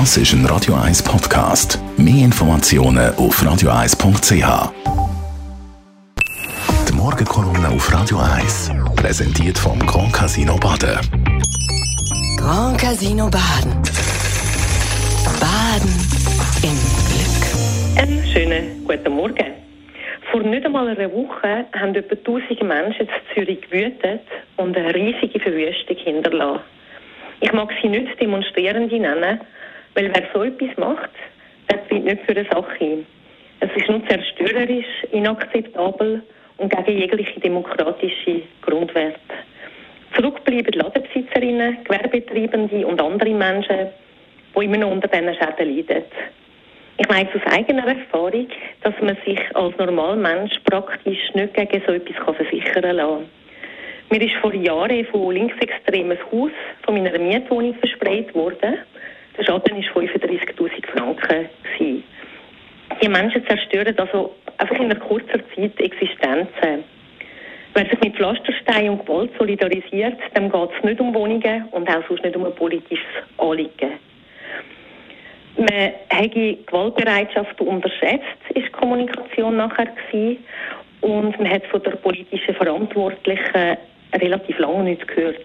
Das 0.00 0.16
ist 0.16 0.32
ein 0.32 0.44
Radio 0.46 0.74
1 0.74 1.04
Podcast. 1.04 1.78
Mehr 1.96 2.24
Informationen 2.24 3.14
auf 3.14 3.40
radio1.ch. 3.40 4.72
Die 6.88 6.92
Morgenkolumne 6.92 7.68
auf 7.68 7.92
Radio 7.94 8.18
1 8.18 8.72
präsentiert 8.96 9.56
vom 9.56 9.78
Grand 9.86 10.12
Casino 10.12 10.56
Baden. 10.56 10.98
Grand 12.36 12.76
Casino 12.76 13.30
Baden. 13.30 13.70
Baden 15.38 15.94
im 16.64 16.76
Glück. 17.06 18.02
Einen 18.02 18.26
schönen 18.32 18.84
guten 18.84 19.14
Morgen. 19.14 19.52
Vor 20.32 20.42
nicht 20.42 20.66
einmal 20.66 20.88
einer 20.88 21.12
Woche 21.12 21.66
haben 21.72 21.94
etwa 21.94 22.16
1000 22.16 22.62
Menschen 22.64 23.02
in 23.02 23.08
Zürich 23.32 23.60
gewütet 23.70 24.22
und 24.56 24.76
eine 24.76 24.92
riesige 24.92 25.38
Verwüstung 25.38 25.96
hinterlassen. 25.98 26.64
Ich 27.40 27.52
mag 27.52 27.70
sie 27.80 27.88
nicht 27.88 28.20
Demonstrierende 28.20 28.98
nennen, 28.98 29.40
weil 29.94 30.10
wer 30.14 30.28
so 30.32 30.42
etwas 30.42 30.76
macht, 30.76 31.10
der 31.70 31.86
tritt 31.88 32.04
nicht 32.04 32.22
für 32.22 32.32
eine 32.36 32.44
Sache 32.50 32.76
ein. 32.80 33.06
Es 33.60 33.70
ist 33.76 33.88
nur 33.88 34.06
zerstörerisch, 34.08 35.04
inakzeptabel 35.12 36.22
und 36.56 36.70
gegen 36.70 36.98
jegliche 36.98 37.40
demokratische 37.40 38.42
Grundwerte. 38.62 39.18
Zurück 40.14 40.44
bleiben 40.44 40.72
Ladenbesitzerinnen, 40.72 41.78
Gewerbetreibende 41.84 42.86
und 42.86 43.00
andere 43.00 43.30
Menschen, 43.30 43.88
die 44.56 44.64
immer 44.64 44.76
noch 44.78 44.92
unter 44.92 45.08
diesen 45.08 45.34
Schäden 45.34 45.76
leiden. 45.76 46.04
Ich 46.96 47.08
weiß 47.08 47.26
aus 47.34 47.52
eigener 47.52 47.88
Erfahrung, 47.88 48.46
dass 48.82 48.94
man 49.00 49.16
sich 49.26 49.40
als 49.54 49.76
Normalmensch 49.78 50.60
praktisch 50.64 51.34
nicht 51.34 51.54
gegen 51.54 51.82
so 51.86 51.92
etwas 51.92 52.36
versichern 52.36 52.96
kann. 52.96 53.26
Mir 54.10 54.22
ist 54.22 54.36
vor 54.36 54.54
Jahren 54.54 55.04
von 55.06 55.34
linksextremes 55.34 56.18
Haus 56.30 56.52
von 56.84 56.94
meiner 56.94 57.18
Mietwohnung 57.18 57.74
verspreit 57.74 58.32
worden. 58.34 58.78
Der 59.36 59.44
Schaden 59.44 59.76
war 59.76 60.02
35.000 60.02 60.86
Franken. 60.86 61.48
Die 63.02 63.08
Menschen 63.08 63.46
zerstören 63.46 63.98
also 63.98 64.34
einfach 64.58 64.76
in 64.76 64.84
einer 64.84 64.96
kurzen 64.96 65.42
Zeit 65.54 65.80
Existenzen. 65.80 66.84
Wer 67.74 67.86
sich 67.86 68.00
mit 68.00 68.14
Pflasterstein 68.14 68.90
und 68.90 69.04
Gewalt 69.04 69.32
solidarisiert, 69.36 70.18
dem 70.36 70.50
geht 70.50 70.68
es 70.78 70.84
nicht 70.84 71.00
um 71.00 71.12
Wohnungen 71.12 71.64
und 71.72 71.88
auch 71.88 72.06
sonst 72.06 72.22
nicht 72.22 72.36
um 72.36 72.46
ein 72.46 72.54
politisches 72.54 73.04
Anliegen. 73.38 73.98
Man 75.56 75.92
hat 76.10 76.34
die 76.34 76.58
Gewaltbereitschaft 76.66 77.60
unterschätzt, 77.60 78.22
ist 78.54 78.66
die 78.66 78.72
Kommunikation 78.72 79.56
nachher 79.56 79.86
gewesen. 79.86 80.44
Und 81.00 81.38
man 81.38 81.50
hat 81.50 81.66
von 81.66 81.82
der 81.82 81.92
politischen 81.92 82.54
Verantwortlichen 82.54 83.76
relativ 84.14 84.58
lange 84.58 84.84
nichts 84.84 85.06
gehört. 85.08 85.44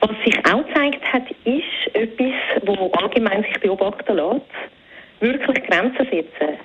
Was 0.00 0.10
sich 0.24 0.36
auch 0.44 0.66
gezeigt 0.66 1.12
hat, 1.12 1.30
ist 1.44 1.94
etwas, 1.94 2.33
wo 2.66 2.90
allgemein 2.92 3.42
sich 3.44 3.60
beobachten 3.60 4.16
lässt, 4.16 4.42
wirklich 5.20 5.64
Grenzen 5.64 6.06
setzen, 6.10 6.58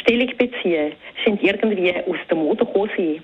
Stellung 0.00 0.30
beziehen, 0.36 0.92
scheint 1.24 1.42
irgendwie 1.42 1.94
aus 1.94 2.18
der 2.28 2.36
Mode 2.36 2.64
gekommen. 2.64 3.22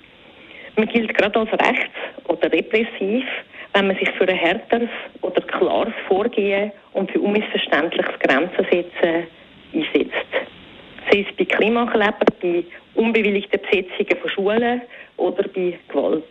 Man 0.75 0.87
gilt 0.87 1.13
gerade 1.17 1.39
als 1.39 1.51
rechts 1.51 1.95
oder 2.27 2.51
repressiv, 2.51 3.25
wenn 3.73 3.87
man 3.87 3.97
sich 3.97 4.09
für 4.11 4.27
ein 4.27 4.37
härteres 4.37 4.89
oder 5.21 5.41
klares 5.41 5.93
Vorgehen 6.07 6.71
und 6.93 7.11
für 7.11 7.19
unmissverständliches 7.19 8.19
Grenzen 8.19 8.65
setzen 8.71 9.27
einsetzt. 9.73 10.13
Sei 11.11 11.25
es 11.27 11.35
bei 11.35 11.45
Klimakleber, 11.45 12.25
bei 12.41 12.63
unbewilligten 12.95 13.59
Besetzungen 13.61 14.21
von 14.21 14.29
Schulen 14.29 14.81
oder 15.17 15.43
bei 15.43 15.77
Gewalt. 15.87 16.23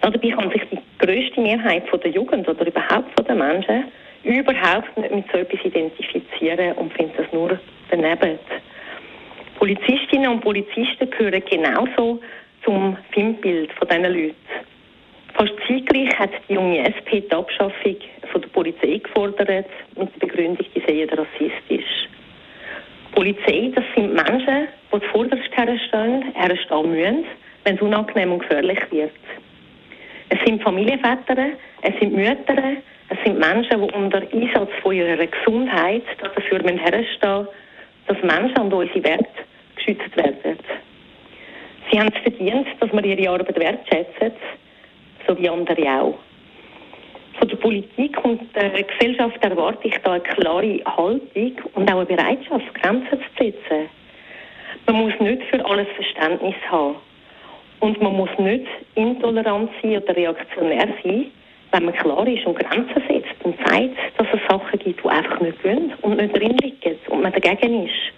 Dabei 0.00 0.30
kann 0.30 0.50
sich 0.50 0.62
die 0.70 0.78
grösste 0.98 1.40
Mehrheit 1.40 1.84
der 1.92 2.10
Jugend 2.10 2.48
oder 2.48 2.66
überhaupt 2.66 3.28
den 3.28 3.38
Menschen 3.38 3.84
überhaupt 4.24 4.96
nicht 4.96 5.14
mit 5.14 5.24
so 5.30 5.38
etwas 5.38 5.64
identifizieren 5.64 6.72
und 6.72 6.92
findet 6.94 7.18
das 7.18 7.32
nur 7.32 7.58
daneben. 7.90 8.38
Polizistinnen 9.58 10.30
und 10.30 10.40
Polizisten 10.40 11.10
gehören 11.10 11.42
genauso 11.48 12.20
zum 12.64 12.96
Filmbild 13.12 13.72
von 13.74 13.88
diesen 13.88 14.04
Leuten. 14.04 14.34
Fast 15.34 15.52
zeitgleich 15.66 16.18
hat 16.18 16.30
die 16.48 16.54
junge 16.54 16.78
SP 16.86 17.20
die 17.20 17.32
Abschaffung 17.32 17.96
von 18.30 18.40
der 18.40 18.48
Polizei 18.48 18.98
gefordert 18.98 19.66
mit 19.96 20.08
der 20.14 20.26
Begründung, 20.26 20.66
die 20.74 20.80
seien 20.80 21.08
rassistisch. 21.10 22.08
Die 23.08 23.14
Polizei, 23.14 23.72
das 23.74 23.84
sind 23.94 24.14
Menschen, 24.14 24.68
die 24.92 25.00
zuvorderst 25.00 25.50
herstehen, 25.52 26.32
herstehen 26.34 26.90
müssen, 26.90 27.24
wenn 27.64 27.76
es 27.76 27.82
unangenehm 27.82 28.32
und 28.32 28.40
gefährlich 28.40 28.80
wird. 28.90 29.12
Es 30.28 30.38
sind 30.44 30.62
Familienväter, 30.62 31.36
es 31.82 31.98
sind 32.00 32.14
Mütter, 32.14 32.76
es 33.08 33.18
sind 33.24 33.38
Menschen, 33.38 33.86
die 33.86 33.94
unter 33.94 34.22
Einsatz 34.32 34.70
von 34.82 34.94
ihrer 34.94 35.26
Gesundheit 35.26 36.02
dafür 36.20 36.60
herstehen 36.60 37.48
dass 38.06 38.22
Menschen 38.22 38.58
und 38.58 38.72
unsere 38.72 39.02
Werte 39.02 39.26
geschützt 39.76 40.16
werden. 40.16 40.58
Sie 41.90 41.98
haben 41.98 42.10
es 42.14 42.22
verdient, 42.22 42.66
dass 42.80 42.92
wir 42.92 43.04
ihre 43.04 43.30
Arbeit 43.30 43.58
wertschätzen, 43.58 44.32
so 45.26 45.38
wie 45.38 45.48
andere 45.48 46.00
auch. 46.00 46.18
Von 47.38 47.48
der 47.48 47.56
Politik 47.56 48.24
und 48.24 48.54
der 48.54 48.82
Gesellschaft 48.82 49.42
erwarte 49.42 49.88
ich 49.88 49.96
da 50.04 50.12
eine 50.12 50.22
klare 50.22 50.80
Haltung 50.84 51.52
und 51.74 51.90
auch 51.90 51.96
eine 51.96 52.06
Bereitschaft, 52.06 52.74
Grenzen 52.74 53.18
zu 53.18 53.44
setzen. 53.44 53.88
Man 54.86 54.96
muss 54.96 55.18
nicht 55.20 55.42
für 55.44 55.64
alles 55.64 55.88
Verständnis 55.96 56.54
haben. 56.70 56.96
Und 57.80 58.00
man 58.00 58.16
muss 58.16 58.30
nicht 58.38 58.66
intolerant 58.94 59.70
sein 59.82 60.02
oder 60.02 60.16
reaktionär 60.16 60.88
sein, 61.02 61.30
wenn 61.74 61.86
man 61.86 61.94
klar 61.94 62.26
ist 62.28 62.46
und 62.46 62.56
Grenzen 62.56 63.02
setzt 63.08 63.34
und 63.42 63.56
sagt, 63.66 63.96
dass 64.16 64.28
es 64.32 64.40
Sachen 64.48 64.78
gibt, 64.78 65.02
die 65.02 65.08
einfach 65.08 65.40
nicht 65.40 65.60
gehen 65.62 65.92
und 66.02 66.16
nicht 66.16 66.36
drin 66.36 66.56
liegen 66.58 66.96
und 67.08 67.22
man 67.22 67.32
dagegen 67.32 67.86
ist. 67.86 68.12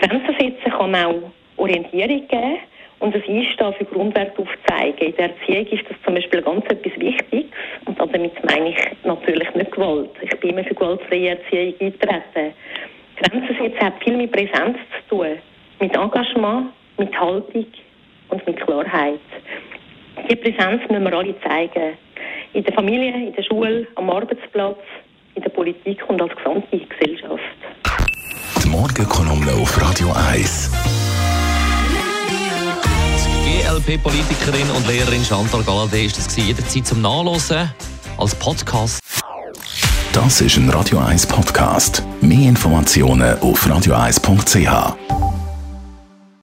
Grenzen 0.00 0.36
setzen 0.38 0.70
kann 0.70 0.94
auch 0.94 1.22
Orientierung 1.56 2.28
geben 2.28 2.58
und 3.00 3.14
das 3.14 3.22
Einstehen 3.28 3.74
für 3.74 3.84
Grundwerte 3.84 4.40
aufzeigen. 4.40 5.08
In 5.08 5.16
der 5.16 5.30
Erziehung 5.30 5.66
ist 5.66 5.90
das 5.90 5.96
zum 6.04 6.14
Beispiel 6.14 6.40
ganz 6.40 6.64
etwas 6.66 7.00
Wichtiges 7.00 7.50
und 7.86 7.98
damit 8.00 8.32
meine 8.44 8.70
ich 8.70 8.78
natürlich 9.02 9.52
nicht 9.54 9.72
Gewalt. 9.72 10.10
Ich 10.22 10.38
bin 10.38 10.50
immer 10.50 10.62
für 10.62 10.74
gewaltfreie 10.74 11.30
Erziehung 11.30 11.74
eintreten. 11.80 12.54
Grenzen 13.16 13.56
setzen 13.60 13.80
hat 13.80 14.04
viel 14.04 14.16
mit 14.16 14.30
Präsenz 14.30 14.78
zu 15.08 15.16
tun, 15.16 15.38
mit 15.80 15.96
Engagement, 15.96 16.68
mit 16.96 17.20
Haltung 17.20 17.66
und 18.28 18.46
mit 18.46 18.60
Klarheit. 18.60 19.18
Die 20.30 20.36
Präsenz 20.36 20.82
müssen 20.88 21.04
wir 21.04 21.12
alle 21.12 21.34
zeigen. 21.40 21.96
In 22.52 22.64
der 22.64 22.72
Familie, 22.72 23.14
in 23.14 23.32
der 23.34 23.42
Schule, 23.42 23.86
am 23.94 24.10
Arbeitsplatz, 24.10 24.78
in 25.34 25.42
der 25.42 25.50
Politik 25.50 26.02
und 26.08 26.20
als 26.20 26.34
gesamte 26.34 26.78
Gesellschaft. 26.78 27.42
Die 28.62 28.68
Morgenkolumne 28.68 29.52
auf 29.52 29.80
Radio 29.80 30.12
1. 30.30 30.70
GLP-Politikerin 33.44 34.70
und 34.76 34.86
Lehrerin 34.88 35.22
Chantal 35.22 35.60
Galadé 35.60 36.06
ist 36.06 36.16
das 36.16 36.36
jederzeit 36.36 36.86
zum 36.86 37.02
Nachlesen 37.02 37.72
als 38.18 38.34
Podcast. 38.34 39.00
Das 40.12 40.40
ist 40.40 40.56
ein 40.56 40.68
Radio 40.70 40.98
1 40.98 41.26
Podcast. 41.26 42.02
Mehr 42.20 42.48
Informationen 42.48 43.38
auf 43.40 43.64
radio1.ch. 43.66 45.17